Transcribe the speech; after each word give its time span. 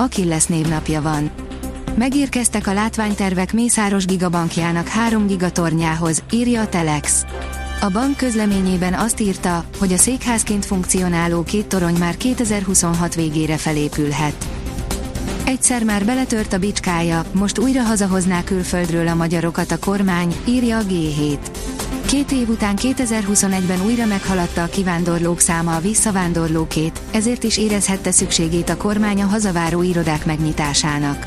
Akilles 0.00 0.46
névnapja 0.46 1.02
van. 1.02 1.30
Megérkeztek 1.94 2.66
a 2.66 2.72
látványtervek 2.72 3.52
Mészáros 3.52 4.04
Gigabankjának 4.04 4.88
3 4.88 5.26
gigatornyához, 5.26 6.22
írja 6.32 6.60
a 6.60 6.68
Telex. 6.68 7.24
A 7.80 7.88
bank 7.88 8.16
közleményében 8.16 8.94
azt 8.94 9.20
írta, 9.20 9.64
hogy 9.78 9.92
a 9.92 9.96
székházként 9.96 10.64
funkcionáló 10.64 11.42
két 11.42 11.66
torony 11.66 11.96
már 11.98 12.16
2026 12.16 13.14
végére 13.14 13.56
felépülhet. 13.56 14.48
Egyszer 15.44 15.84
már 15.84 16.04
beletört 16.04 16.52
a 16.52 16.58
bicskája, 16.58 17.24
most 17.32 17.58
újra 17.58 17.82
hazahozná 17.82 18.44
külföldről 18.44 19.08
a 19.08 19.14
magyarokat 19.14 19.70
a 19.70 19.78
kormány, 19.78 20.34
írja 20.44 20.78
a 20.78 20.82
G7. 20.82 21.38
Két 22.10 22.32
év 22.32 22.48
után 22.48 22.76
2021-ben 22.82 23.84
újra 23.84 24.06
meghaladta 24.06 24.62
a 24.62 24.66
kivándorlók 24.66 25.40
száma 25.40 25.76
a 25.76 25.80
visszavándorlókét, 25.80 27.00
ezért 27.12 27.44
is 27.44 27.58
érezhette 27.58 28.10
szükségét 28.10 28.68
a 28.68 28.76
kormány 28.76 29.22
a 29.22 29.26
hazaváró 29.26 29.82
irodák 29.82 30.26
megnyitásának. 30.26 31.26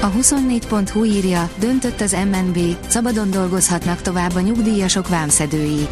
A 0.00 0.10
24.hu 0.10 1.04
írja, 1.04 1.50
döntött 1.58 2.00
az 2.00 2.16
MNB, 2.32 2.58
szabadon 2.88 3.30
dolgozhatnak 3.30 4.02
tovább 4.02 4.34
a 4.34 4.40
nyugdíjasok 4.40 5.08
vámszedői. 5.08 5.86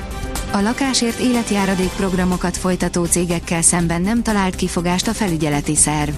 A 0.52 0.60
lakásért 0.60 1.18
életjáradék 1.18 1.90
programokat 1.96 2.56
folytató 2.56 3.04
cégekkel 3.04 3.62
szemben 3.62 4.02
nem 4.02 4.22
talált 4.22 4.56
kifogást 4.56 5.08
a 5.08 5.14
felügyeleti 5.14 5.76
szerv. 5.76 6.14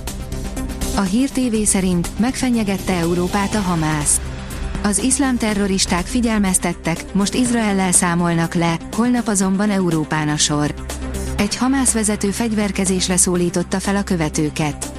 A 0.97 1.01
Hír 1.01 1.31
TV 1.31 1.63
szerint 1.65 2.09
megfenyegette 2.19 2.93
Európát 2.93 3.55
a 3.55 3.61
Hamász. 3.61 4.21
Az 4.87 4.99
iszlám 4.99 5.37
terroristák 5.37 6.07
figyelmeztettek, 6.07 7.05
most 7.15 7.35
Izraellel 7.35 7.93
számolnak 7.93 8.55
le, 8.55 8.77
holnap 8.93 9.29
azonban 9.29 9.71
Európán 9.71 10.29
a 10.29 10.37
sor. 10.37 10.75
Egy 11.37 11.57
Hamász 11.57 11.93
vezető 11.93 12.31
fegyverkezésre 12.31 13.17
szólította 13.17 13.81
fel 13.81 13.97
a 13.97 14.03
követőket. 14.03 14.93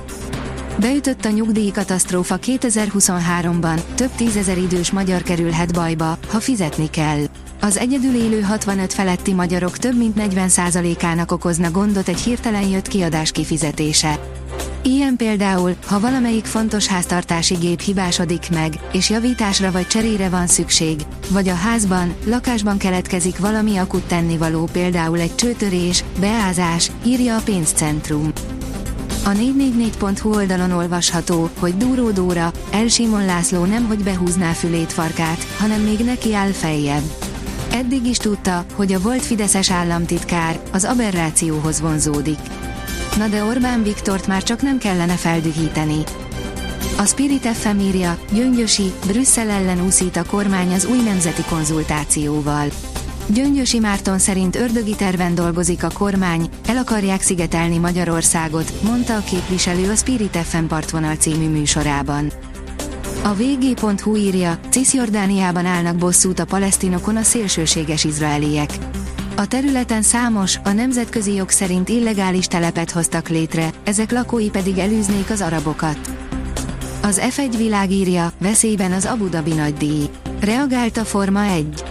Beütött 0.79 1.25
a 1.25 1.29
nyugdíjkatasztrófa 1.29 2.39
2023-ban, 2.41 3.81
több 3.95 4.11
tízezer 4.15 4.57
idős 4.57 4.91
magyar 4.91 5.21
kerülhet 5.21 5.73
bajba, 5.73 6.17
ha 6.27 6.39
fizetni 6.39 6.89
kell. 6.89 7.21
Az 7.61 7.77
egyedül 7.77 8.15
élő 8.15 8.41
65 8.41 8.93
feletti 8.93 9.33
magyarok 9.33 9.77
több 9.77 9.97
mint 9.97 10.15
40%-ának 10.19 11.31
okozna 11.31 11.71
gondot 11.71 12.07
egy 12.07 12.19
hirtelen 12.19 12.67
jött 12.67 12.87
kiadás 12.87 13.31
kifizetése. 13.31 14.19
Ilyen 14.81 15.15
például, 15.15 15.75
ha 15.85 15.99
valamelyik 15.99 16.45
fontos 16.45 16.87
háztartási 16.87 17.55
gép 17.55 17.79
hibásodik 17.79 18.49
meg, 18.49 18.73
és 18.91 19.09
javításra 19.09 19.71
vagy 19.71 19.87
cserére 19.87 20.29
van 20.29 20.47
szükség, 20.47 21.01
vagy 21.29 21.49
a 21.49 21.55
házban, 21.55 22.15
lakásban 22.25 22.77
keletkezik 22.77 23.39
valami 23.39 23.77
akut 23.77 24.03
tennivaló 24.03 24.69
például 24.71 25.19
egy 25.19 25.35
csőtörés, 25.35 26.03
beázás, 26.19 26.91
írja 27.05 27.35
a 27.35 27.41
pénzcentrum. 27.41 28.31
A 29.25 29.29
444.hu 29.29 30.35
oldalon 30.35 30.71
olvasható, 30.71 31.49
hogy 31.59 31.77
Dúró 31.77 32.11
Dóra, 32.11 32.51
El 32.71 32.87
Simon 32.87 33.25
László 33.25 33.65
nem 33.65 33.85
hogy 33.85 34.03
behúzná 34.03 34.51
fülét 34.51 34.93
farkát, 34.93 35.47
hanem 35.57 35.81
még 35.81 35.99
neki 35.99 36.33
áll 36.33 36.51
feljebb. 36.51 37.03
Eddig 37.71 38.05
is 38.05 38.17
tudta, 38.17 38.65
hogy 38.75 38.93
a 38.93 38.99
volt 38.99 39.21
Fideszes 39.21 39.71
államtitkár 39.71 40.59
az 40.71 40.83
aberrációhoz 40.83 41.81
vonzódik. 41.81 42.39
Na 43.17 43.27
de 43.27 43.43
Orbán 43.43 43.83
Viktort 43.83 44.27
már 44.27 44.43
csak 44.43 44.61
nem 44.61 44.77
kellene 44.77 45.15
feldühíteni. 45.15 46.03
A 46.97 47.05
Spirit 47.05 47.47
FM 47.47 47.79
írja, 47.79 48.17
Gyöngyösi, 48.31 48.91
Brüsszel 49.05 49.49
ellen 49.49 49.85
úszít 49.85 50.15
a 50.15 50.25
kormány 50.25 50.73
az 50.73 50.85
új 50.85 51.01
nemzeti 51.01 51.41
konzultációval. 51.49 52.67
Gyöngyösi 53.27 53.79
Márton 53.79 54.19
szerint 54.19 54.55
ördögi 54.55 54.95
terven 54.95 55.35
dolgozik 55.35 55.83
a 55.83 55.89
kormány, 55.93 56.49
el 56.67 56.77
akarják 56.77 57.21
szigetelni 57.21 57.77
Magyarországot, 57.77 58.71
mondta 58.81 59.15
a 59.15 59.23
képviselő 59.23 59.89
a 59.89 59.95
Spirit 59.95 60.37
FM 60.37 60.65
partvonal 60.65 61.15
című 61.15 61.49
műsorában. 61.49 62.31
A 63.23 63.33
vg.hu 63.33 64.15
írja, 64.15 64.59
Cisjordániában 64.69 65.65
állnak 65.65 65.95
bosszút 65.95 66.39
a 66.39 66.45
palesztinokon 66.45 67.15
a 67.15 67.23
szélsőséges 67.23 68.03
izraeliek. 68.03 68.69
A 69.39 69.47
területen 69.47 70.01
számos, 70.01 70.59
a 70.63 70.71
nemzetközi 70.71 71.33
jog 71.33 71.49
szerint 71.49 71.89
illegális 71.89 72.45
telepet 72.45 72.91
hoztak 72.91 73.29
létre, 73.29 73.69
ezek 73.83 74.11
lakói 74.11 74.49
pedig 74.49 74.77
elűznék 74.77 75.29
az 75.29 75.41
arabokat. 75.41 75.99
Az 77.01 77.21
F1 77.29 77.53
világírja, 77.57 78.31
veszélyben 78.39 78.91
az 78.91 79.05
Abu 79.05 79.29
Dhabi 79.29 79.53
nagydíj. 79.53 80.09
Reagált 80.39 80.97
a 80.97 81.05
Forma 81.05 81.43
1. 81.43 81.83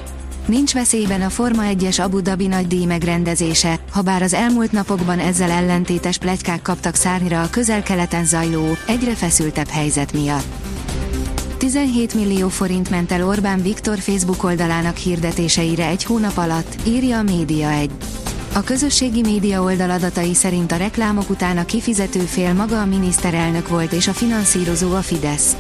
Nincs 0.46 0.72
veszélyben 0.72 1.22
a 1.22 1.30
Forma 1.30 1.62
1-es 1.66 2.02
Abu 2.02 2.20
Dhabi 2.20 2.46
nagydíj 2.46 2.84
megrendezése, 2.84 3.80
ha 3.92 4.02
bár 4.02 4.22
az 4.22 4.34
elmúlt 4.34 4.72
napokban 4.72 5.18
ezzel 5.18 5.50
ellentétes 5.50 6.18
plegykák 6.18 6.62
kaptak 6.62 6.94
szárnyra 6.94 7.42
a 7.42 7.50
közel-keleten 7.50 8.24
zajló, 8.24 8.76
egyre 8.86 9.14
feszültebb 9.14 9.68
helyzet 9.68 10.12
miatt. 10.12 10.65
17 11.58 12.14
millió 12.14 12.48
forint 12.48 12.90
ment 12.90 13.12
el 13.12 13.26
Orbán 13.26 13.62
Viktor 13.62 13.98
Facebook 13.98 14.44
oldalának 14.44 14.96
hirdetéseire 14.96 15.86
egy 15.86 16.04
hónap 16.04 16.36
alatt, 16.36 16.76
írja 16.86 17.18
a 17.18 17.22
Média 17.22 17.70
1. 17.70 17.90
A 18.54 18.62
közösségi 18.62 19.20
média 19.20 19.62
oldal 19.62 19.90
adatai 19.90 20.34
szerint 20.34 20.72
a 20.72 20.76
reklámok 20.76 21.30
után 21.30 21.58
a 21.58 21.64
kifizető 21.64 22.20
fél 22.20 22.52
maga 22.52 22.80
a 22.80 22.86
miniszterelnök 22.86 23.68
volt 23.68 23.92
és 23.92 24.08
a 24.08 24.12
finanszírozó 24.12 24.94
a 24.94 25.02
Fidesz. 25.02 25.56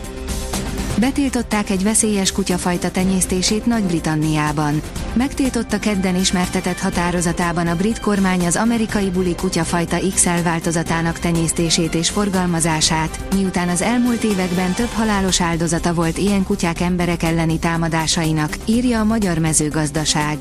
Betiltották 1.00 1.70
egy 1.70 1.82
veszélyes 1.82 2.32
kutyafajta 2.32 2.90
tenyésztését 2.90 3.66
Nagy-Britanniában. 3.66 4.82
Megtiltotta 5.12 5.78
kedden 5.78 6.16
ismertetett 6.16 6.78
határozatában 6.78 7.66
a 7.66 7.76
brit 7.76 8.00
kormány 8.00 8.46
az 8.46 8.56
amerikai 8.56 9.10
buli 9.10 9.34
kutyafajta 9.34 9.96
XL 10.14 10.42
változatának 10.44 11.18
tenyésztését 11.18 11.94
és 11.94 12.10
forgalmazását, 12.10 13.34
miután 13.34 13.68
az 13.68 13.82
elmúlt 13.82 14.24
években 14.24 14.72
több 14.72 14.90
halálos 14.90 15.40
áldozata 15.40 15.94
volt 15.94 16.18
ilyen 16.18 16.44
kutyák 16.44 16.80
emberek 16.80 17.22
elleni 17.22 17.58
támadásainak, 17.58 18.56
írja 18.64 19.00
a 19.00 19.04
Magyar 19.04 19.38
Mezőgazdaság. 19.38 20.38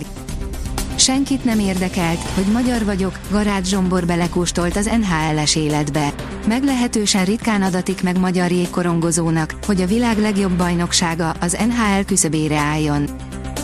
Senkit 1.05 1.43
nem 1.43 1.59
érdekelt, 1.59 2.19
hogy 2.19 2.45
magyar 2.45 2.85
vagyok, 2.85 3.19
Garát 3.31 3.65
Zsombor 3.65 4.05
belekóstolt 4.05 4.75
az 4.75 4.85
NHL-es 4.85 5.55
életbe. 5.55 6.13
Meglehetősen 6.47 7.25
ritkán 7.25 7.61
adatik 7.61 8.03
meg 8.03 8.19
magyar 8.19 8.51
jégkorongozónak, 8.51 9.55
hogy 9.65 9.81
a 9.81 9.85
világ 9.85 10.17
legjobb 10.17 10.51
bajnoksága, 10.51 11.29
az 11.29 11.57
NHL 11.67 12.01
küszöbére 12.05 12.57
álljon. 12.57 13.09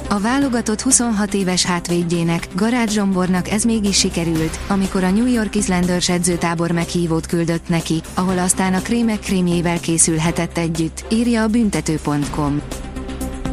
A 0.09 0.19
válogatott 0.19 0.81
26 0.81 1.34
éves 1.34 1.66
hátvédjének, 1.66 2.47
Garát 2.56 2.91
Zsombornak 2.91 3.50
ez 3.50 3.63
mégis 3.63 3.97
sikerült, 3.97 4.59
amikor 4.68 5.03
a 5.03 5.12
New 5.12 5.28
York 5.28 5.56
Islanders 5.56 6.09
edzőtábor 6.09 6.72
meghívót 6.72 7.25
küldött 7.25 7.69
neki, 7.69 8.02
ahol 8.13 8.38
aztán 8.38 8.73
a 8.73 8.81
krémek 8.81 9.19
krémjével 9.19 9.79
készülhetett 9.79 10.58
együtt, 10.58 11.06
írja 11.09 11.44
a 11.44 11.47
büntető.com. 11.47 12.62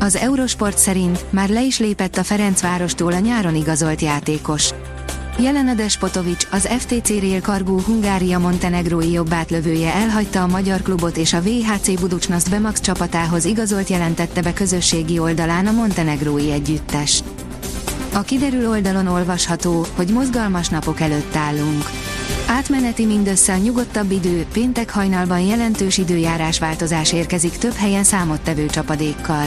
Az 0.01 0.17
Eurosport 0.17 0.79
szerint 0.79 1.25
már 1.31 1.49
le 1.49 1.63
is 1.63 1.79
lépett 1.79 2.17
a 2.17 2.23
Ferencvárostól 2.23 3.13
a 3.13 3.19
nyáron 3.19 3.55
igazolt 3.55 4.01
játékos. 4.01 4.71
Jelena 5.39 5.75
Despotovics, 5.75 6.47
az 6.51 6.69
FTC 6.79 7.09
Real 7.09 7.41
Kargó 7.41 7.79
Hungária 7.79 8.39
Montenegrói 8.39 9.11
jobbátlövője 9.11 9.95
elhagyta 9.95 10.43
a 10.43 10.47
magyar 10.47 10.83
klubot 10.83 11.17
és 11.17 11.33
a 11.33 11.41
VHC 11.41 12.01
Buducsnaszt 12.01 12.51
Bemax 12.51 12.81
csapatához 12.81 13.45
igazolt 13.45 13.89
jelentette 13.89 14.43
be 14.43 14.53
közösségi 14.53 15.19
oldalán 15.19 15.67
a 15.67 15.73
montenegrói 15.73 16.51
együttes. 16.51 17.23
A 18.13 18.21
kiderül 18.21 18.69
oldalon 18.69 19.07
olvasható, 19.07 19.87
hogy 19.97 20.09
mozgalmas 20.09 20.69
napok 20.69 21.01
előtt 21.01 21.37
állunk. 21.37 21.85
Átmeneti 22.47 23.05
mindössze 23.05 23.53
a 23.53 23.57
nyugodtabb 23.57 24.11
idő, 24.11 24.47
péntek 24.53 24.91
hajnalban 24.91 25.41
jelentős 25.41 25.99
időjárás 25.99 26.59
változás 26.59 27.13
érkezik 27.13 27.57
több 27.57 27.75
helyen 27.75 28.05
számottevő 28.05 28.67
csapadékkal. 28.67 29.47